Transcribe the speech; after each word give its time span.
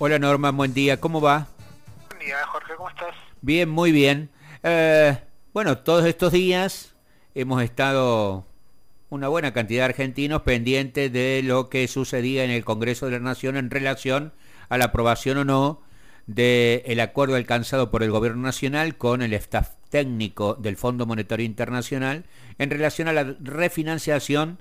Hola 0.00 0.20
Norma, 0.20 0.52
buen 0.52 0.72
día, 0.72 1.00
¿cómo 1.00 1.20
va? 1.20 1.48
Buen 2.08 2.24
día, 2.24 2.36
Jorge, 2.46 2.74
¿cómo 2.76 2.88
estás? 2.88 3.16
Bien, 3.40 3.68
muy 3.68 3.90
bien. 3.90 4.30
Eh, 4.62 5.18
bueno, 5.52 5.78
todos 5.78 6.04
estos 6.04 6.30
días 6.30 6.94
hemos 7.34 7.60
estado 7.64 8.46
una 9.10 9.26
buena 9.26 9.52
cantidad 9.52 9.80
de 9.80 9.86
argentinos 9.86 10.42
pendientes 10.42 11.12
de 11.12 11.42
lo 11.42 11.68
que 11.68 11.88
sucedía 11.88 12.44
en 12.44 12.50
el 12.50 12.64
Congreso 12.64 13.06
de 13.06 13.12
la 13.12 13.18
Nación 13.18 13.56
en 13.56 13.70
relación 13.70 14.32
a 14.68 14.78
la 14.78 14.84
aprobación 14.84 15.38
o 15.38 15.44
no 15.44 15.82
del 16.28 17.00
acuerdo 17.00 17.34
alcanzado 17.34 17.90
por 17.90 18.04
el 18.04 18.12
Gobierno 18.12 18.42
Nacional 18.42 18.96
con 18.96 19.20
el 19.20 19.32
staff 19.32 19.70
técnico 19.90 20.54
del 20.54 20.76
Fondo 20.76 21.06
Monetario 21.06 21.44
Internacional 21.44 22.24
en 22.58 22.70
relación 22.70 23.08
a 23.08 23.12
la 23.12 23.34
refinanciación 23.40 24.60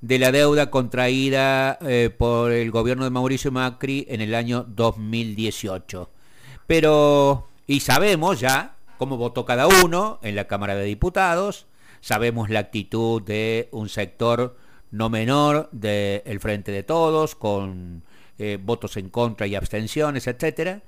de 0.00 0.18
la 0.18 0.32
deuda 0.32 0.70
contraída 0.70 1.78
eh, 1.82 2.10
por 2.16 2.52
el 2.52 2.70
gobierno 2.70 3.04
de 3.04 3.10
Mauricio 3.10 3.50
Macri 3.50 4.06
en 4.08 4.20
el 4.20 4.34
año 4.34 4.64
2018. 4.68 6.10
Pero, 6.66 7.48
y 7.66 7.80
sabemos 7.80 8.40
ya 8.40 8.76
cómo 8.96 9.16
votó 9.16 9.44
cada 9.44 9.66
uno 9.66 10.18
en 10.22 10.36
la 10.36 10.46
Cámara 10.46 10.74
de 10.74 10.84
Diputados, 10.84 11.66
sabemos 12.00 12.50
la 12.50 12.60
actitud 12.60 13.22
de 13.22 13.68
un 13.72 13.88
sector 13.88 14.56
no 14.90 15.08
menor 15.08 15.68
del 15.72 16.40
Frente 16.40 16.72
de 16.72 16.82
Todos, 16.82 17.34
con 17.34 18.02
eh, 18.38 18.58
votos 18.60 18.96
en 18.96 19.08
contra 19.08 19.46
y 19.46 19.54
abstenciones, 19.54 20.26
etcétera, 20.26 20.82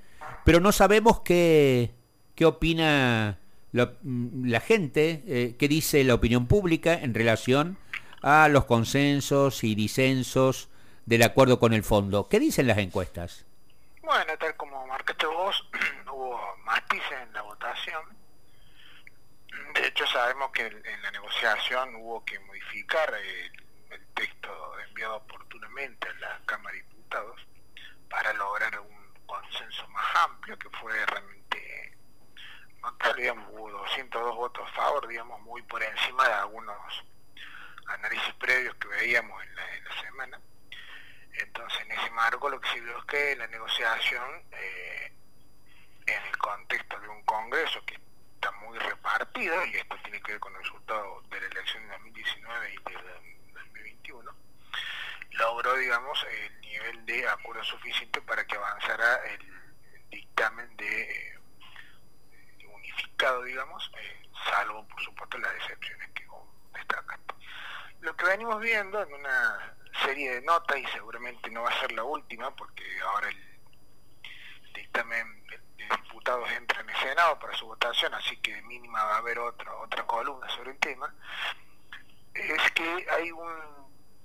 pero 0.45 0.61
no 0.61 0.73
sabemos 0.73 1.21
qué, 1.21 1.91
qué 2.35 2.47
opina 2.47 3.39
la, 3.73 3.95
la 4.43 4.61
gente, 4.61 5.23
eh, 5.27 5.57
qué 5.59 5.69
dice 5.69 6.03
la 6.05 6.15
opinión 6.15 6.47
pública 6.47 6.95
en 6.95 7.15
relación 7.15 7.77
a 8.23 8.49
los 8.49 8.65
consensos 8.65 9.65
y 9.65 9.75
disensos 9.75 10.69
del 11.07 11.23
acuerdo 11.23 11.59
con 11.59 11.73
el 11.73 11.83
fondo. 11.83 12.29
¿Qué 12.29 12.39
dicen 12.39 12.67
las 12.67 12.79
encuestas? 12.79 13.47
Bueno, 14.03 14.37
tal 14.39 14.57
como 14.57 14.87
marcaste 14.87 15.27
vos, 15.27 15.69
hubo 16.13 16.57
matices 16.65 17.19
en 17.23 17.33
la 17.33 17.43
votación. 17.43 18.03
De 19.75 19.87
hecho, 19.87 20.07
sabemos 20.07 20.51
que 20.53 20.67
en 20.67 21.03
la 21.03 21.11
negociación 21.11 21.95
hubo 21.97 22.25
que 22.25 22.39
modificar 22.41 23.13
el, 23.15 23.53
texto 24.15 24.51
enviado 24.87 25.17
oportunamente 25.17 26.07
a 26.09 26.13
la 26.15 26.41
Cámara 26.45 26.75
de 26.77 26.83
Diputados 26.83 27.41
para 28.11 28.33
lograr 28.35 28.79
un 28.81 29.15
consenso 29.25 29.89
más 29.89 30.05
amplio, 30.29 30.59
que 30.59 30.69
fue 30.71 30.93
realmente 31.07 31.97
notable, 32.83 33.23
digamos, 33.23 33.49
hubo 33.53 33.71
202 33.71 34.37
votos 34.37 34.69
a 34.69 34.73
favor, 34.73 35.09
digamos, 35.09 35.41
muy 35.41 35.63
por 35.63 35.83
encima 35.83 36.27
de 36.29 36.35
algunos 36.35 36.77
análisis 37.91 38.35
previos 38.35 38.75
que 38.77 38.89
veíamos 38.89 39.43
en 39.43 39.55
la, 39.55 39.63
semana. 40.03 40.41
Entonces, 41.33 41.81
en 41.83 41.93
ese 41.93 42.11
marco 42.11 42.49
lo 42.49 42.61
que 42.61 42.69
se 42.71 42.81
vio 42.81 42.99
es 42.99 43.05
que 43.05 43.37
la 43.37 43.47
negociación, 43.47 44.43
eh, 44.53 45.13
en 46.07 46.23
el 46.25 46.39
contexto 46.39 46.99
de 47.01 47.09
un 47.09 47.23
Congreso 47.25 47.85
que 47.85 47.99
está 48.35 48.51
muy 48.53 48.79
repartido, 48.79 49.65
y 49.67 49.77
esto 49.77 49.97
tiene 50.03 50.21
que 50.23 50.33
ver 50.33 50.41
con 50.41 50.55
el 50.55 50.63
resultado 50.63 51.23
de 51.31 51.41
la 51.41 51.47
elección 51.47 51.83
de 51.85 51.91
2019 51.91 52.73
y 52.73 52.91
de 52.91 53.53
2021, 53.55 54.35
logró, 55.33 55.77
digamos, 55.77 56.27
el 56.31 56.61
nivel 56.61 57.07
de 57.07 57.29
acuerdo 57.29 57.65
suficiente 57.65 58.21
para 58.23 58.45
que 58.47 58.57
avanzara 58.57 59.17
el, 59.27 59.61
dictamen 60.11 60.77
de 60.77 61.33
eh, 61.33 61.39
unificado, 62.67 63.45
digamos, 63.45 63.91
eh, 63.97 64.23
salvo, 64.51 64.87
por 64.89 65.01
supuesto, 65.03 65.39
las 65.39 65.55
decepciones 65.55 66.11
que 66.11 66.27
destacan 66.75 67.21
lo 68.01 68.17
que 68.17 68.25
en 69.03 69.15
una 69.15 69.77
serie 70.05 70.35
de 70.35 70.43
notas, 70.43 70.79
y 70.79 70.87
seguramente 70.87 71.51
no 71.51 71.63
va 71.63 71.71
a 71.71 71.81
ser 71.81 71.93
la 71.93 72.05
última, 72.05 72.55
porque 72.55 72.85
ahora 73.01 73.29
el 73.29 73.61
dictamen 74.75 75.47
de 75.47 75.61
diputados 75.85 76.51
entra 76.53 76.81
en 76.81 76.91
el 76.91 76.97
Senado 76.97 77.39
para 77.39 77.55
su 77.57 77.67
votación, 77.67 78.15
así 78.15 78.37
que 78.39 78.61
mínima 78.63 79.03
va 79.05 79.15
a 79.17 79.19
haber 79.19 79.39
otra, 79.39 79.75
otra 79.77 80.07
columna 80.07 80.49
sobre 80.51 80.73
el 80.73 80.79
tema, 80.79 81.13
es 82.35 82.71
que 82.73 83.07
hay 83.11 83.31
un 83.31 83.81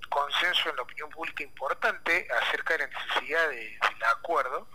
consenso 0.08 0.70
en 0.70 0.76
la 0.76 0.82
opinión 0.82 1.10
pública 1.10 1.42
importante 1.42 2.28
acerca 2.42 2.76
de 2.76 2.86
la 2.86 2.86
necesidad 2.86 3.48
de, 3.48 3.56
del 3.56 4.04
acuerdo. 4.16 4.68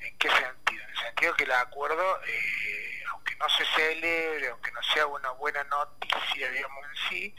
¿En 0.00 0.18
qué 0.18 0.28
sentido? 0.30 0.82
En 0.82 0.90
el 0.90 0.96
sentido 0.96 1.34
que 1.34 1.44
el 1.44 1.52
acuerdo, 1.52 2.20
eh, 2.24 3.02
aunque 3.12 3.34
no 3.36 3.48
se 3.48 3.64
celebre, 3.64 4.48
aunque 4.48 4.72
no 4.72 4.82
sea 4.82 5.06
una 5.06 5.30
buena 5.32 5.62
noticia, 5.64 6.50
digamos 6.50 6.84
en 6.84 7.08
sí, 7.08 7.36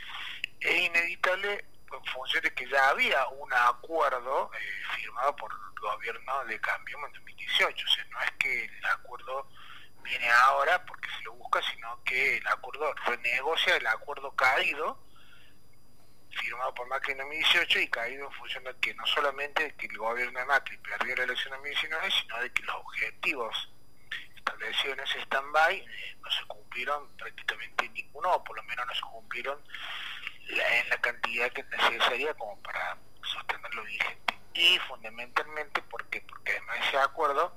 es 0.60 0.82
inevitable 0.82 1.66
en 1.98 2.06
función 2.06 2.44
de 2.44 2.54
que 2.54 2.68
ya 2.68 2.90
había 2.90 3.28
un 3.30 3.52
acuerdo 3.54 4.52
eh, 4.54 4.60
firmado 4.96 5.36
por 5.36 5.52
el 5.52 5.80
gobierno 5.80 6.46
de 6.46 6.60
cambio 6.60 6.98
en 7.06 7.14
2018. 7.14 7.86
O 7.86 7.90
sea, 7.90 8.06
no 8.06 8.22
es 8.22 8.32
que 8.40 8.66
el 8.66 8.86
acuerdo 8.86 9.50
viene 10.04 10.30
ahora 10.30 10.84
porque 10.86 11.08
se 11.18 11.24
lo 11.24 11.34
busca, 11.34 11.62
sino 11.62 12.04
que 12.04 12.38
el 12.38 12.48
acuerdo 12.48 12.94
renegocia 13.06 13.76
el 13.76 13.88
acuerdo 13.88 14.36
caído 14.36 15.10
firmado 16.32 16.74
por 16.74 16.88
Macri 16.88 17.14
en 17.14 17.20
2018 17.20 17.80
y 17.80 17.88
caído 17.88 18.28
en 18.28 18.32
función 18.34 18.64
de 18.64 18.76
que 18.80 18.94
no 18.94 19.06
solamente 19.08 19.76
que 19.76 19.88
el 19.88 19.98
gobierno 19.98 20.40
de 20.40 20.46
Macri 20.46 20.78
perdió 20.78 21.16
la 21.16 21.24
elección 21.24 21.54
en 21.54 21.60
2019, 21.60 22.12
sino 22.12 22.42
de 22.42 22.54
que 22.54 22.64
los 22.64 22.76
objetivos 22.76 23.70
establecidos 24.36 24.98
en 24.98 25.04
ese 25.04 25.20
stand-by 25.22 25.78
eh, 25.78 26.18
no 26.22 26.32
se 26.32 26.46
cumplieron 26.46 27.10
prácticamente 27.18 27.90
ninguno, 27.90 28.32
o 28.32 28.44
por 28.44 28.56
lo 28.56 28.64
menos 28.64 28.86
no 28.86 28.94
se 28.94 29.02
cumplieron 29.02 29.60
en 30.50 30.90
la 30.90 30.98
cantidad 30.98 31.52
que 31.52 31.64
necesaria 31.64 32.34
como 32.34 32.58
para 32.62 32.98
sostenerlo 33.22 33.84
vigente. 33.84 34.40
Y 34.54 34.78
fundamentalmente, 34.80 35.82
¿por 35.84 36.06
Porque 36.06 36.52
además 36.52 36.78
ese 36.88 36.98
acuerdo 36.98 37.56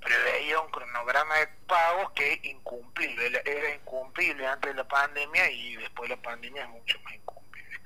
preveía 0.00 0.60
un 0.60 0.70
cronograma 0.70 1.36
de 1.36 1.46
pagos 1.66 2.10
que 2.12 2.40
incumplible, 2.42 3.40
era 3.44 3.74
incumplible 3.74 4.46
antes 4.46 4.72
de 4.72 4.76
la 4.76 4.88
pandemia 4.88 5.48
y 5.50 5.76
después 5.76 6.08
de 6.08 6.16
la 6.16 6.22
pandemia 6.22 6.62
es 6.62 6.68
mucho 6.70 7.00
más 7.02 7.14
incumplible. 7.14 7.80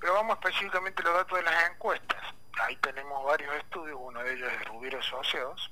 Pero 0.00 0.14
vamos 0.14 0.38
específicamente 0.38 1.02
a 1.02 1.04
los 1.04 1.14
datos 1.14 1.38
de 1.38 1.44
las 1.44 1.70
encuestas. 1.70 2.34
Ahí 2.60 2.76
tenemos 2.76 3.24
varios 3.24 3.54
estudios, 3.56 3.98
uno 4.00 4.22
de 4.22 4.34
ellos 4.34 4.50
es 4.50 4.58
de 4.60 4.64
Rubiero 4.64 4.98
Asociados, 4.98 5.70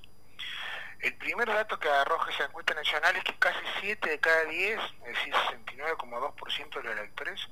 el 1.03 1.17
primer 1.17 1.49
dato 1.49 1.79
que 1.79 1.89
arroja 1.89 2.31
esa 2.31 2.45
encuesta 2.45 2.75
nacional 2.75 3.17
es 3.17 3.25
que 3.25 3.39
casi 3.39 3.59
7 3.81 4.11
de 4.11 4.21
cada 4.21 4.45
10, 4.45 4.79
es 4.79 5.15
decir, 5.15 5.35
69,2% 5.35 6.75
de 6.75 6.83
los 6.83 6.93
electores, 6.93 7.49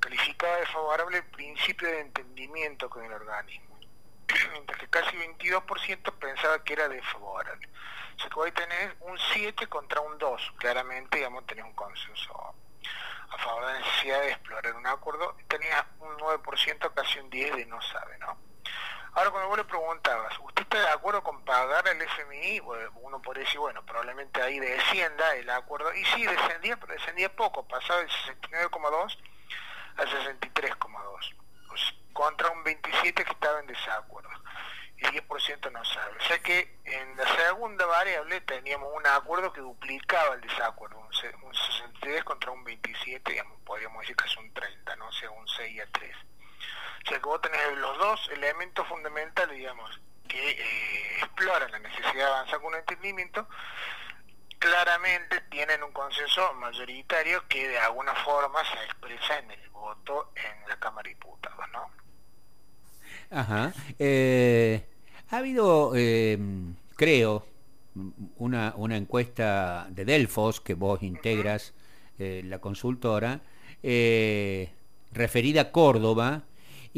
calificaba 0.00 0.56
de 0.56 0.66
favorable 0.66 1.16
el 1.18 1.24
principio 1.24 1.88
de 1.88 2.00
entendimiento 2.00 2.90
con 2.90 3.04
el 3.04 3.12
organismo, 3.12 3.78
mientras 4.52 4.78
que 4.78 4.88
casi 4.88 5.16
22% 5.16 6.12
pensaba 6.18 6.62
que 6.64 6.74
era 6.74 6.88
desfavorable. 6.88 7.68
O 8.16 8.18
sea 8.20 8.30
que 8.30 8.40
hoy 8.40 8.52
tenés 8.52 8.94
un 9.00 9.18
7 9.32 9.66
contra 9.68 10.00
un 10.00 10.18
2, 10.18 10.52
claramente, 10.58 11.18
digamos, 11.18 11.46
tenés 11.46 11.64
un 11.64 11.74
consenso 11.74 12.54
a 13.28 13.38
favor 13.38 13.66
de 13.66 13.72
la 13.72 13.78
necesidad 13.78 14.20
de 14.20 14.30
explorar 14.32 14.74
un 14.74 14.86
acuerdo, 14.86 15.36
tenía 15.48 15.86
un 16.00 16.16
9%, 16.18 16.94
casi 16.94 17.18
un 17.18 17.30
10 17.30 17.56
de 17.56 17.66
no 17.66 17.80
sabe, 17.82 18.18
¿no? 18.18 18.38
Ahora 19.16 19.30
cuando 19.30 19.48
vos 19.48 19.56
le 19.56 19.64
preguntabas, 19.64 20.38
¿usted 20.40 20.62
está 20.62 20.78
de 20.78 20.88
acuerdo 20.90 21.22
con 21.22 21.42
FMI? 22.06 22.60
uno 23.02 23.20
podría 23.22 23.44
decir, 23.44 23.60
bueno, 23.60 23.84
probablemente 23.84 24.42
ahí 24.42 24.58
descienda 24.58 25.34
el 25.36 25.48
acuerdo. 25.50 25.92
Y 25.94 26.04
sí, 26.04 26.26
descendía, 26.26 26.76
pero 26.76 26.92
descendía 26.92 27.34
poco, 27.34 27.66
pasaba 27.66 28.00
del 28.00 28.10
69,2 28.10 29.18
al 29.96 30.08
63,2. 30.08 31.34
Pues, 31.68 31.94
contra 32.12 32.50
un 32.50 32.64
27 32.64 33.24
que 33.24 33.32
estaba 33.32 33.60
en 33.60 33.66
desacuerdo. 33.66 34.30
Y 34.96 35.02
10% 35.02 35.70
no 35.70 35.84
sabe. 35.84 36.16
O 36.16 36.20
sea 36.22 36.38
que 36.38 36.78
en 36.84 37.16
la 37.16 37.26
segunda 37.36 37.84
variable 37.84 38.40
teníamos 38.40 38.88
un 38.94 39.06
acuerdo 39.06 39.52
que 39.52 39.60
duplicaba 39.60 40.34
el 40.34 40.40
desacuerdo. 40.40 40.98
Un, 40.98 41.12
63 41.12 42.24
contra 42.24 42.50
un 42.50 42.64
27, 42.64 43.30
digamos, 43.30 43.60
podríamos 43.60 44.00
decir 44.00 44.16
que 44.16 44.24
es 44.24 44.36
un 44.38 44.52
30, 44.54 44.96
no 44.96 45.12
sea, 45.12 45.30
un 45.30 45.46
6 45.46 45.82
a 45.82 45.86
3. 45.92 46.16
O 46.16 47.08
sea 47.08 47.18
que 47.18 47.24
vos 47.26 47.40
tenés 47.42 47.76
los 47.76 47.98
dos 47.98 48.30
elementos 48.32 48.86
fundamentales, 48.88 49.56
digamos, 49.56 50.00
que 50.26 50.50
eh, 50.50 51.18
exploran 51.18 51.70
la 51.70 51.78
necesidad 51.78 52.14
de 52.14 52.22
avanzar 52.22 52.60
con 52.60 52.72
un 52.72 52.78
entendimiento, 52.78 53.48
claramente 54.58 55.40
tienen 55.50 55.82
un 55.82 55.92
consenso 55.92 56.52
mayoritario 56.54 57.46
que 57.48 57.68
de 57.68 57.78
alguna 57.78 58.14
forma 58.14 58.60
se 58.64 58.84
expresa 58.84 59.38
en 59.38 59.50
el 59.50 59.68
voto 59.70 60.32
en 60.36 60.68
la 60.68 60.78
Cámara 60.78 61.08
de 61.08 61.14
Diputados, 61.14 61.64
¿no? 61.72 61.90
Ajá. 63.30 63.72
Eh, 63.98 64.86
ha 65.30 65.36
habido, 65.38 65.92
eh, 65.96 66.38
creo, 66.96 67.46
una, 68.36 68.72
una 68.76 68.96
encuesta 68.96 69.86
de 69.90 70.04
Delfos 70.04 70.60
que 70.60 70.74
vos 70.74 71.02
integras, 71.02 71.72
la 72.18 72.58
consultora, 72.60 73.40
referida 75.12 75.60
a 75.60 75.70
Córdoba, 75.72 76.44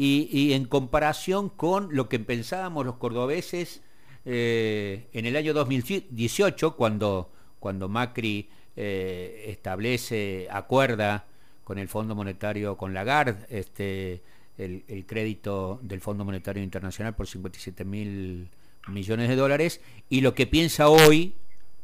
y, 0.01 0.53
en 0.53 0.63
comparación 0.63 1.49
con 1.49 1.93
lo 1.93 2.07
que 2.07 2.19
pensábamos 2.19 2.85
los 2.85 2.95
cordobeses 2.95 3.81
eh, 4.23 5.09
en 5.11 5.25
el 5.25 5.35
año 5.35 5.53
2018, 5.53 6.77
cuando, 6.77 7.29
cuando 7.59 7.89
Macri 7.89 8.47
eh, 8.77 9.43
establece, 9.47 10.47
acuerda 10.51 11.25
con 11.65 11.79
el 11.79 11.89
Fondo 11.89 12.15
Monetario, 12.15 12.77
con 12.77 12.93
Lagarde, 12.93 13.45
este, 13.49 14.21
el, 14.57 15.03
crédito 15.05 15.81
del 15.81 15.99
Fondo 15.99 16.23
Monetario 16.23 16.63
Internacional 16.63 17.13
por 17.13 17.27
57 17.27 17.83
mil 17.83 18.47
millones 18.87 19.27
de 19.27 19.35
dólares 19.35 19.81
y 20.07 20.21
lo 20.21 20.33
que 20.33 20.47
piensa 20.47 20.87
hoy 20.87 21.33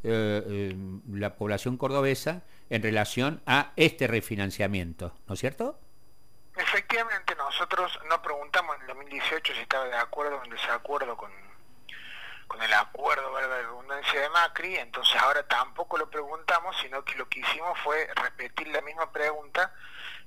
eh, 0.03 0.73
la 1.11 1.35
población 1.35 1.75
cordobesa 1.75 2.44
en 2.69 2.81
relación 2.81 3.41
a 3.45 3.73
este 3.75 4.07
refinanciamiento, 4.07 5.13
¿no 5.27 5.33
es 5.33 5.39
cierto? 5.41 5.77
Efectivamente, 6.57 7.36
nosotros 7.36 8.00
no 8.07 8.22
preguntamos 8.22 8.75
en 8.78 8.81
el 8.84 8.88
2018 8.88 9.54
si 9.54 9.60
estaba 9.60 9.86
de 9.86 9.98
acuerdo 9.98 10.38
o 10.38 10.44
en 10.44 10.50
desacuerdo 10.50 11.18
con, 11.18 11.31
con 12.48 12.62
el 12.62 12.74
acuerdo 12.74 13.36
de 13.36 13.48
redundancia 13.48 14.22
de 14.22 14.30
Macri, 14.30 14.78
entonces 14.78 15.16
ahora 15.22 15.46
tampoco 15.48 15.98
lo 15.98 16.10
preguntamos, 16.10 16.75
sino 16.81 17.04
que 17.04 17.16
lo 17.16 17.28
que 17.28 17.42
hicimos 17.42 17.78
fue 17.80 18.07
repetir 18.16 18.69
la 18.69 18.81
misma 18.81 19.12
pregunta 19.12 19.74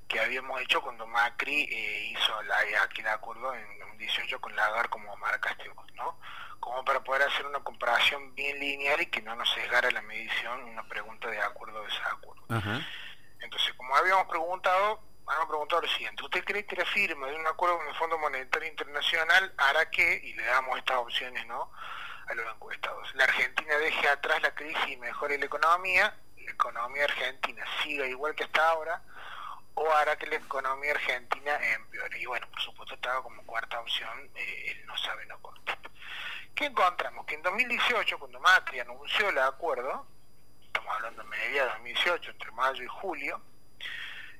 que 0.08 0.20
habíamos 0.20 0.60
hecho 0.62 0.80
cuando 0.80 1.06
Macri 1.06 1.68
eh, 1.70 2.12
hizo 2.12 2.42
la, 2.42 2.56
aquel 2.82 3.06
acuerdo 3.08 3.54
en 3.54 3.78
2018 3.78 4.40
con 4.40 4.56
Lagar 4.56 4.88
como 4.88 5.14
vos, 5.16 5.92
¿no? 5.94 6.18
Como 6.60 6.84
para 6.84 7.00
poder 7.00 7.22
hacer 7.22 7.46
una 7.46 7.60
comparación 7.60 8.34
bien 8.34 8.58
lineal 8.58 9.00
y 9.02 9.06
que 9.06 9.22
no 9.22 9.36
nos 9.36 9.50
sesgara 9.52 9.90
la 9.90 10.02
medición 10.02 10.64
una 10.64 10.82
pregunta 10.84 11.28
de 11.28 11.40
acuerdo 11.40 11.80
o 11.80 11.84
desacuerdo. 11.84 12.42
Entonces, 13.40 13.72
como 13.74 13.94
habíamos 13.94 14.26
preguntado, 14.26 15.00
han 15.30 15.48
preguntado 15.48 15.82
lo 15.82 15.88
siguiente, 15.88 16.22
¿usted 16.24 16.44
cree 16.44 16.64
que 16.64 16.76
la 16.76 16.84
firma 16.86 17.26
de 17.26 17.36
un 17.36 17.46
acuerdo 17.46 17.78
con 17.78 17.88
el 17.88 17.94
Fondo 17.94 18.18
Monetario 18.18 18.68
Internacional 18.68 19.52
hará 19.58 19.90
que, 19.90 20.20
y 20.24 20.32
le 20.34 20.44
damos 20.44 20.78
estas 20.78 20.96
opciones 20.98 21.46
¿no? 21.46 21.70
a 22.26 22.34
los 22.34 22.54
encuestados, 22.54 23.14
la 23.14 23.24
Argentina 23.24 23.76
deje 23.76 24.08
atrás 24.08 24.40
la 24.42 24.54
crisis 24.54 24.88
y 24.88 24.96
mejore 24.96 25.38
la 25.38 25.46
economía, 25.46 26.14
la 26.36 26.50
economía 26.50 27.04
argentina 27.04 27.64
siga 27.82 28.06
igual 28.06 28.34
que 28.34 28.44
hasta 28.44 28.68
ahora, 28.68 29.02
o 29.74 29.92
hará 29.92 30.16
que 30.16 30.26
la 30.26 30.36
economía 30.36 30.90
argentina 30.92 31.54
empeore? 31.74 32.20
Y 32.20 32.26
bueno, 32.26 32.48
por 32.50 32.60
supuesto 32.60 32.94
estaba 32.94 33.22
como 33.22 33.44
cuarta 33.44 33.80
opción, 33.80 34.30
eh, 34.34 34.72
él 34.72 34.86
no 34.86 34.96
sabe, 34.96 35.24
no 35.26 35.40
contesta. 35.40 35.88
¿Qué 36.54 36.66
encontramos? 36.66 37.24
Que 37.26 37.34
en 37.34 37.42
2018, 37.42 38.18
cuando 38.18 38.40
Macri 38.40 38.80
anunció 38.80 39.28
el 39.28 39.38
acuerdo, 39.38 40.06
estamos 40.66 40.92
hablando 40.96 41.22
de 41.22 41.28
mediados 41.28 41.72
de 41.72 41.78
2018, 41.78 42.30
entre 42.32 42.50
mayo 42.50 42.82
y 42.82 42.88
julio, 42.88 43.40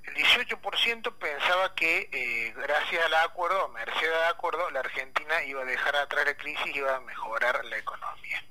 el 0.09 0.15
18% 0.15 1.19
pensaba 1.19 1.75
que 1.75 2.09
eh, 2.13 2.55
gracias 2.57 3.05
al 3.05 3.15
acuerdo, 3.15 3.69
merced 3.69 4.13
al 4.13 4.33
acuerdo, 4.33 4.71
la 4.71 4.81
Argentina 4.81 5.43
iba 5.45 5.63
a 5.63 5.67
dejar 5.67 5.97
atrás 5.97 6.25
la 6.25 6.37
crisis 6.37 6.67
y 6.67 6.79
iba 6.79 6.97
a 6.97 7.01
mejorar 7.01 7.65
la 7.65 7.77
economía. 7.77 8.43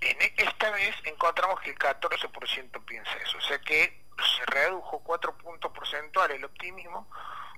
En 0.00 0.20
e, 0.20 0.34
esta 0.38 0.70
vez 0.70 0.94
encontramos 1.04 1.60
que 1.60 1.70
el 1.70 1.78
14% 1.78 2.84
piensa 2.84 3.12
eso, 3.22 3.38
o 3.38 3.40
sea 3.42 3.58
que 3.60 4.02
se 4.36 4.46
redujo 4.46 5.02
4 5.04 5.36
puntos 5.38 5.72
porcentuales 5.72 6.38
el 6.38 6.44
optimismo, 6.44 7.08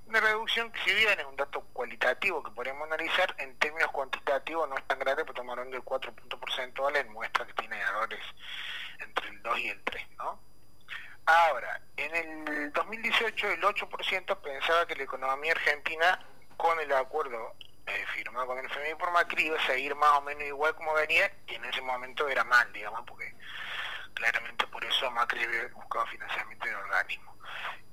una 0.06 0.20
reducción 0.20 0.70
que 0.72 0.80
si 0.80 0.94
bien 0.94 1.18
es 1.18 1.26
un 1.26 1.36
dato 1.36 1.60
cualitativo 1.72 2.42
que 2.42 2.50
podemos 2.50 2.86
analizar, 2.88 3.34
en 3.38 3.56
términos 3.58 3.90
cuantitativos 3.92 4.68
no 4.68 4.76
es 4.76 4.86
tan 4.86 4.98
grande, 4.98 5.24
pero 5.24 5.34
tomando 5.34 5.76
el 5.76 5.82
4 5.82 6.12
puntos 6.12 6.40
porcentuales 6.40 7.08
muestra 7.10 7.46
que 7.46 7.52
tiene 7.54 7.78
errores 7.78 8.24
entre 8.98 9.28
el 9.28 9.42
2 9.42 9.58
y 9.60 9.68
el 9.68 9.82
3, 9.84 10.10
¿no? 10.18 10.53
Ahora, 11.26 11.80
en 11.96 12.14
el 12.14 12.72
2018 12.72 13.50
el 13.52 13.62
8% 13.62 14.40
pensaba 14.42 14.86
que 14.86 14.94
la 14.94 15.04
economía 15.04 15.52
argentina, 15.52 16.18
con 16.56 16.78
el 16.80 16.92
acuerdo 16.92 17.54
eh, 17.86 18.04
firmado 18.14 18.46
con 18.46 18.58
el 18.58 18.66
FMI 18.66 18.94
por 18.96 19.10
Macri, 19.10 19.46
iba 19.46 19.58
a 19.58 19.66
seguir 19.66 19.94
más 19.94 20.10
o 20.18 20.20
menos 20.20 20.42
igual 20.44 20.74
como 20.74 20.92
venía, 20.94 21.32
y 21.46 21.54
en 21.54 21.64
ese 21.64 21.80
momento 21.80 22.28
era 22.28 22.44
mal, 22.44 22.70
digamos, 22.72 23.02
porque 23.06 23.34
claramente 24.12 24.66
por 24.66 24.84
eso 24.84 25.10
Macri 25.10 25.46
buscado 25.72 26.06
financiamiento 26.06 26.66
de 26.66 26.74
organismo. 26.74 27.38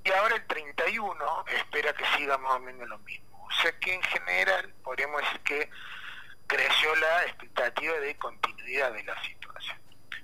Y 0.04 0.12
ahora 0.12 0.36
el 0.36 0.46
31 0.48 1.46
espera 1.48 1.94
que 1.94 2.06
siga 2.18 2.38
más 2.38 2.54
o 2.54 2.60
menos 2.60 2.88
lo 2.88 2.98
mismo. 3.00 3.46
O 3.46 3.52
sea 3.62 3.72
que 3.80 3.94
en 3.94 4.02
general 4.04 4.74
podríamos 4.84 5.22
decir 5.22 5.40
que 5.42 5.70
creció 6.48 6.96
la 6.96 7.24
expectativa 7.26 7.94
de 7.96 8.18
continuidad 8.18 8.92
de 8.94 9.04
la 9.04 9.22
situación. 9.24 9.81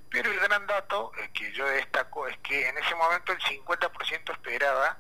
Pero 0.10 0.32
el 0.32 0.40
gran 0.40 0.66
dato 0.68 1.12
eh, 1.18 1.30
que 1.34 1.52
yo 1.52 1.68
destaco 1.68 2.28
es 2.28 2.38
que 2.40 2.68
en 2.68 2.78
ese 2.78 2.96
momento 2.96 3.34
el 3.34 3.40
50% 3.40 4.32
esperaba 4.32 4.98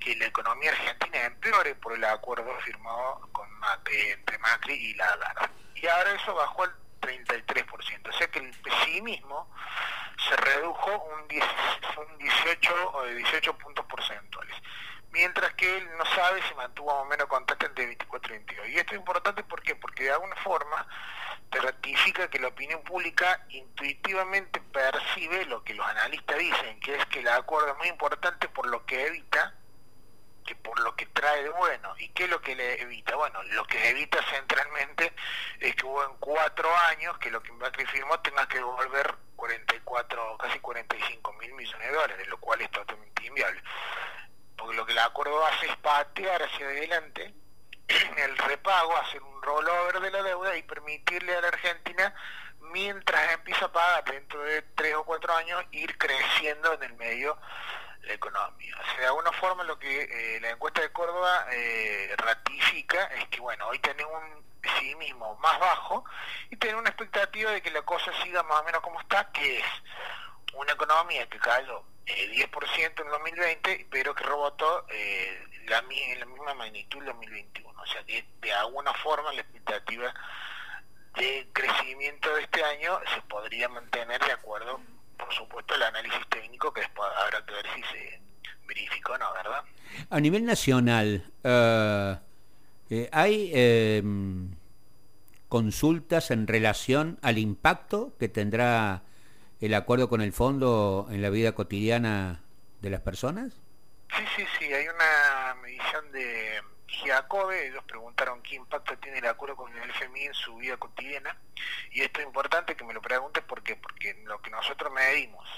que 0.00 0.16
la 0.16 0.26
economía 0.26 0.72
argentina 0.72 1.24
empeore 1.26 1.74
por 1.76 1.92
el 1.92 2.04
acuerdo 2.04 2.52
firmado 2.60 3.28
con 3.32 3.48
entre 3.90 4.38
Macri 4.38 4.74
y 4.74 4.94
la 4.94 5.16
Lagarde. 5.16 5.54
Y 5.76 5.86
ahora 5.86 6.12
eso 6.14 6.34
bajó 6.34 6.64
al 6.64 6.74
33%, 7.00 8.08
o 8.08 8.12
sea 8.12 8.30
que 8.30 8.38
el 8.38 8.50
pesimismo 8.58 9.48
se 10.28 10.36
redujo 10.36 10.90
un, 10.90 11.28
18 11.28 12.90
o 12.92 13.02
de 13.02 13.14
18 13.16 13.58
puntos 13.58 13.84
porcentuales, 13.86 14.56
mientras 15.10 15.52
que 15.54 15.78
él 15.78 15.88
no 15.96 16.04
sabe 16.06 16.40
si 16.42 16.54
mantuvo 16.54 16.92
o 16.92 17.04
menos 17.06 17.26
contacto 17.26 17.66
entre 17.66 17.86
24 17.86 18.34
y 18.34 18.38
22. 18.38 18.68
Y 18.68 18.78
esto 18.78 18.92
es 18.92 18.98
importante 18.98 19.42
¿por 19.42 19.62
porque 19.80 20.04
de 20.04 20.12
alguna 20.12 20.36
forma 20.36 20.86
te 21.52 21.60
ratifica 21.60 22.30
que 22.30 22.38
la 22.38 22.48
opinión 22.48 22.82
pública 22.82 23.44
intuitivamente 23.50 24.58
percibe 24.72 25.44
lo 25.44 25.62
que 25.62 25.74
los 25.74 25.86
analistas 25.86 26.38
dicen, 26.38 26.80
que 26.80 26.96
es 26.96 27.06
que 27.06 27.20
el 27.20 27.28
acuerdo 27.28 27.72
es 27.72 27.76
muy 27.76 27.88
importante 27.88 28.48
por 28.48 28.66
lo 28.66 28.84
que 28.86 29.06
evita 29.06 29.54
que 30.46 30.56
por 30.56 30.80
lo 30.80 30.96
que 30.96 31.06
trae 31.06 31.42
de 31.44 31.50
bueno. 31.50 31.94
¿Y 31.98 32.08
qué 32.08 32.24
es 32.24 32.30
lo 32.30 32.40
que 32.40 32.56
le 32.56 32.80
evita? 32.80 33.14
Bueno, 33.16 33.40
lo 33.44 33.64
que 33.66 33.90
evita 33.90 34.18
centralmente 34.30 35.12
es 35.60 35.76
que 35.76 35.86
hubo 35.86 36.02
en 36.04 36.16
cuatro 36.18 36.68
años 36.88 37.16
que 37.18 37.30
lo 37.30 37.42
que 37.42 37.52
Macri 37.52 37.84
firmó 37.86 38.18
tenga 38.20 38.48
que 38.48 38.56
devolver 38.56 39.14
44, 39.36 40.38
casi 40.38 40.58
45 40.58 41.32
mil 41.34 41.52
millones 41.52 41.86
de 41.86 41.94
dólares, 41.94 42.28
lo 42.28 42.38
cual 42.38 42.62
es 42.62 42.70
totalmente 42.70 43.26
inviable. 43.26 43.62
Porque 44.56 44.74
lo 44.74 44.86
que 44.86 44.92
el 44.92 44.98
acuerdo 44.98 45.44
hace 45.46 45.66
es 45.66 45.76
patear 45.76 46.42
hacia 46.42 46.66
adelante 46.66 47.34
el 48.16 48.38
repago, 48.38 48.96
hacer 48.96 49.22
un 49.22 49.31
rollover 49.42 50.00
de 50.00 50.10
la 50.10 50.22
deuda 50.22 50.56
y 50.56 50.62
permitirle 50.62 51.36
a 51.36 51.40
la 51.40 51.48
Argentina, 51.48 52.14
mientras 52.72 53.32
empieza 53.32 53.66
a 53.66 53.72
pagar 53.72 54.04
dentro 54.04 54.42
de 54.42 54.62
tres 54.74 54.94
o 54.94 55.04
cuatro 55.04 55.34
años, 55.34 55.62
ir 55.72 55.98
creciendo 55.98 56.72
en 56.74 56.82
el 56.84 56.94
medio 56.94 57.36
la 58.02 58.14
economía. 58.14 58.76
O 58.80 58.84
sea, 58.84 59.00
de 59.00 59.06
alguna 59.06 59.32
forma 59.32 59.64
lo 59.64 59.78
que 59.78 60.36
eh, 60.36 60.40
la 60.40 60.50
encuesta 60.50 60.80
de 60.80 60.92
Córdoba 60.92 61.46
eh, 61.52 62.14
ratifica 62.16 63.04
es 63.16 63.28
que, 63.28 63.40
bueno, 63.40 63.68
hoy 63.68 63.78
tenemos 63.78 64.12
un 64.22 64.42
pesimismo 64.60 65.36
más 65.36 65.58
bajo 65.58 66.04
y 66.50 66.56
tenemos 66.56 66.80
una 66.80 66.90
expectativa 66.90 67.50
de 67.50 67.62
que 67.62 67.70
la 67.70 67.82
cosa 67.82 68.12
siga 68.22 68.42
más 68.44 68.60
o 68.60 68.64
menos 68.64 68.80
como 68.80 69.00
está, 69.00 69.30
que 69.32 69.58
es 69.58 69.66
una 70.54 70.72
economía 70.72 71.28
que 71.28 71.38
cayó 71.38 71.84
eh, 72.06 72.48
10% 72.50 73.02
en 73.02 73.08
2020, 73.08 73.86
pero 73.90 74.14
que 74.14 74.24
rebotó 74.24 74.86
eh, 74.90 75.44
la, 75.66 75.78
en 75.90 76.20
la 76.20 76.26
misma 76.26 76.54
magnitud 76.54 77.00
en 77.00 77.06
2021. 77.06 77.80
O 77.80 77.86
sea 77.86 78.04
que 78.04 78.24
de 78.40 78.52
alguna 78.52 78.92
forma 78.94 79.32
la 79.32 79.40
expectativa 79.40 80.14
de 81.14 81.48
crecimiento 81.52 82.34
de 82.34 82.42
este 82.42 82.64
año 82.64 82.98
se 83.14 83.20
podría 83.22 83.68
mantener 83.68 84.20
de 84.24 84.32
acuerdo 84.32 84.80
por 85.24 85.34
supuesto, 85.34 85.74
el 85.74 85.82
análisis 85.82 86.20
técnico 86.28 86.72
que 86.72 86.80
después 86.80 87.08
habrá 87.16 87.44
que 87.44 87.54
ver 87.54 87.66
si 87.74 87.82
se 87.82 88.20
verificó 88.66 89.12
o 89.12 89.18
no, 89.18 89.32
¿verdad? 89.32 89.62
A 90.10 90.20
nivel 90.20 90.44
nacional, 90.44 91.30
eh, 91.44 93.08
¿hay 93.12 93.50
em, 93.54 94.50
consultas 95.48 96.30
en 96.30 96.46
relación 96.46 97.18
al 97.22 97.38
impacto 97.38 98.14
que 98.18 98.28
tendrá 98.28 99.02
el 99.62 99.74
acuerdo 99.74 100.08
con 100.08 100.20
el 100.20 100.32
fondo 100.32 101.06
en 101.10 101.22
la 101.22 101.30
vida 101.30 101.52
cotidiana 101.52 102.42
de 102.80 102.90
las 102.90 103.00
personas? 103.00 103.52
Sí, 104.14 104.24
sí, 104.36 104.44
sí, 104.58 104.64
hay 104.72 104.88
una 104.88 105.54
medición 105.62 106.10
de 106.10 106.60
Giacobbe, 106.88 107.68
ellos 107.68 107.84
preguntaron 107.84 108.42
qué 108.42 108.56
impacto 108.56 108.98
tiene 108.98 109.18
el 109.18 109.26
acuerdo 109.26 109.54
con 109.54 109.72
el 109.74 109.88
FMI 109.90 110.24
en 110.24 110.34
su 110.34 110.56
vida 110.56 110.76
cotidiana, 110.78 111.36
y 111.92 112.02
esto 112.02 112.20
es 112.20 112.26
importante 112.26 112.74
que 112.74 112.84
me 112.84 112.92
lo 112.92 113.00
preguntes 113.00 113.44
porque, 113.46 113.76
porque 113.76 114.20
lo 114.24 114.42
que 114.42 114.50
nosotros 114.50 114.92
medimos 114.92 115.48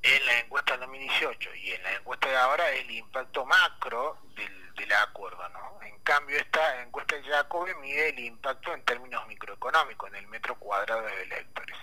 en 0.00 0.26
la 0.26 0.38
encuesta 0.38 0.72
del 0.72 0.80
2018 0.80 1.54
y 1.54 1.72
en 1.72 1.82
la 1.82 1.92
encuesta 1.96 2.28
de 2.28 2.36
ahora 2.36 2.70
es 2.70 2.80
el 2.80 2.90
impacto 2.92 3.44
macro 3.44 4.18
del, 4.34 4.74
del 4.74 4.92
acuerdo, 4.94 5.46
¿no? 5.50 5.82
En 5.82 5.98
cambio, 5.98 6.38
esta 6.38 6.82
encuesta 6.82 7.16
de 7.16 7.74
mide 7.82 8.08
el 8.08 8.18
impacto 8.20 8.72
en 8.72 8.82
términos 8.84 9.26
microeconómicos, 9.26 10.08
en 10.08 10.16
el 10.16 10.26
metro 10.28 10.54
cuadrado 10.58 11.02
de 11.02 11.22
electores. 11.24 11.76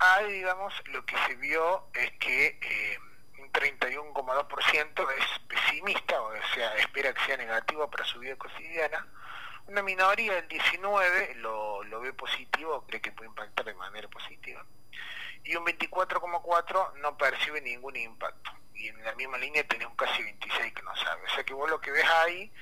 Ahí, 0.00 0.32
digamos, 0.32 0.74
lo 0.86 1.04
que 1.04 1.16
se 1.26 1.34
vio 1.36 1.88
es 1.94 2.10
que... 2.12 2.58
Eh, 2.60 2.98
31,2% 3.52 5.10
es 5.18 5.38
pesimista, 5.48 6.20
o 6.20 6.32
sea, 6.54 6.74
espera 6.76 7.12
que 7.12 7.24
sea 7.24 7.36
negativo 7.36 7.90
para 7.90 8.04
su 8.04 8.18
vida 8.20 8.36
cotidiana. 8.36 9.06
Una 9.66 9.82
minoría 9.82 10.34
del 10.34 10.48
19% 10.48 11.34
lo, 11.36 11.82
lo 11.84 12.00
ve 12.00 12.12
positivo, 12.12 12.84
cree 12.86 13.00
que 13.00 13.12
puede 13.12 13.28
impactar 13.28 13.64
de 13.64 13.74
manera 13.74 14.08
positiva. 14.08 14.64
Y 15.44 15.56
un 15.56 15.64
24,4% 15.64 16.94
no 16.96 17.16
percibe 17.16 17.60
ningún 17.60 17.96
impacto. 17.96 18.52
Y 18.74 18.88
en 18.88 19.04
la 19.04 19.14
misma 19.14 19.38
línea 19.38 19.66
tenés 19.66 19.86
un 19.86 19.96
casi 19.96 20.22
26% 20.22 20.74
que 20.74 20.82
no 20.82 20.96
sabe. 20.96 21.22
O 21.24 21.30
sea 21.30 21.44
que 21.44 21.54
vos 21.54 21.68
lo 21.70 21.80
que 21.80 21.90
ves 21.90 22.08
ahí, 22.08 22.52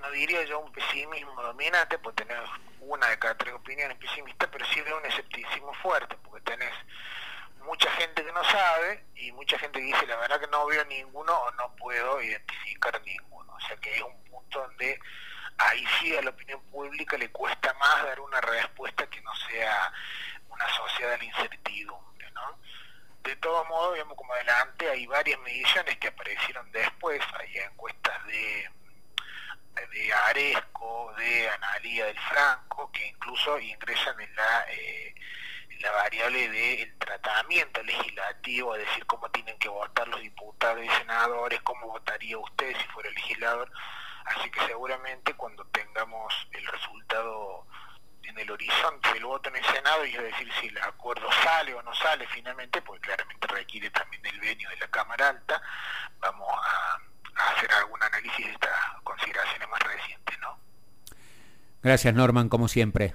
no 0.00 0.10
diría 0.10 0.44
yo 0.44 0.60
un 0.60 0.72
pesimismo 0.72 1.40
dominante, 1.42 1.98
porque 1.98 2.24
tenés 2.24 2.48
una 2.80 3.08
de 3.08 3.18
cada 3.18 3.36
tres 3.36 3.54
opiniones 3.54 3.96
pesimistas, 3.98 4.48
pero 4.52 4.64
sí 4.66 4.80
veo 4.82 4.98
un 4.98 5.06
escepticismo 5.06 5.72
fuerte, 5.74 6.16
porque 6.22 6.42
tenés 6.52 6.72
mucha 7.64 7.90
gente 7.92 8.24
que 8.24 8.32
no 8.32 8.44
sabe 8.44 9.04
y 9.16 9.32
mucha 9.32 9.58
gente 9.58 9.80
que 9.80 9.86
dice 9.86 10.06
la 10.06 10.16
que 10.38 10.46
no 10.48 10.66
veo 10.66 10.84
ninguno 10.86 11.32
o 11.32 11.50
no 11.52 11.74
puedo 11.76 12.22
identificar 12.22 13.00
ninguno. 13.02 13.54
O 13.54 13.60
sea 13.60 13.76
que 13.76 13.94
es 13.94 14.02
un 14.02 14.24
punto 14.24 14.60
donde 14.60 14.98
ahí 15.58 15.84
sí 16.00 16.16
a 16.16 16.22
la 16.22 16.30
opinión 16.30 16.60
pública 16.64 17.16
le 17.16 17.30
cuesta 17.30 17.72
más 17.74 18.04
dar 18.04 18.20
una 18.20 18.40
respuesta 18.40 19.06
que 19.08 19.20
no 19.22 19.34
sea 19.48 19.92
una 20.48 20.68
sociedad 20.68 21.12
de 21.12 21.18
la 21.18 21.24
incertidumbre, 21.24 22.30
¿no? 22.32 22.58
De 23.22 23.36
todo 23.36 23.64
modo, 23.64 23.92
vemos 23.92 24.16
como 24.16 24.32
adelante, 24.34 24.90
hay 24.90 25.06
varias 25.06 25.40
mediciones 25.40 25.96
que 25.98 26.08
aparecieron 26.08 26.70
después, 26.72 27.22
hay 27.38 27.58
encuestas 27.58 28.26
de 28.26 28.70
de 29.74 30.12
Aresco, 30.12 31.12
de 31.16 31.48
Analía 31.48 32.06
del 32.06 32.18
Franco, 32.20 32.90
que 32.92 33.06
incluso 33.06 33.58
ingresan 33.58 34.20
en 34.20 34.34
la, 34.36 34.66
eh, 34.70 35.14
variable 35.92 36.48
del 36.48 36.96
tratamiento 36.98 37.82
legislativo, 37.82 38.74
es 38.74 38.86
decir, 38.86 39.04
cómo 39.04 39.23
votar 39.94 40.08
los 40.08 40.20
diputados 40.20 40.84
y 40.84 40.88
senadores, 40.88 41.60
cómo 41.62 41.86
votaría 41.86 42.36
usted 42.36 42.74
si 42.76 42.88
fuera 42.88 43.10
legislador. 43.10 43.70
Así 44.24 44.50
que 44.50 44.60
seguramente 44.66 45.34
cuando 45.34 45.64
tengamos 45.66 46.34
el 46.52 46.66
resultado 46.66 47.66
en 48.22 48.38
el 48.38 48.50
horizonte 48.50 49.12
del 49.12 49.24
voto 49.24 49.50
en 49.50 49.56
el 49.56 49.64
Senado, 49.66 50.04
y 50.04 50.14
es 50.14 50.22
decir, 50.22 50.50
si 50.60 50.68
el 50.68 50.78
acuerdo 50.78 51.30
sale 51.44 51.74
o 51.74 51.82
no 51.82 51.94
sale 51.94 52.26
finalmente, 52.28 52.80
porque 52.82 53.02
claramente 53.02 53.46
requiere 53.46 53.90
también 53.90 54.24
el 54.26 54.40
venio 54.40 54.68
de 54.70 54.76
la 54.78 54.88
Cámara 54.88 55.28
Alta, 55.28 55.62
vamos 56.20 56.48
a 56.50 57.50
hacer 57.52 57.70
algún 57.74 58.02
análisis 58.02 58.46
de 58.46 58.52
estas 58.52 58.72
consideraciones 59.04 59.68
más 59.68 59.80
recientes, 59.80 60.38
¿no? 60.40 60.58
Gracias 61.82 62.14
Norman, 62.14 62.48
como 62.48 62.66
siempre. 62.66 63.14